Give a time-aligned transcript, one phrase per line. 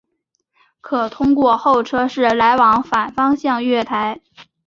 [0.81, 4.19] 可通过候车室来往反方向月台。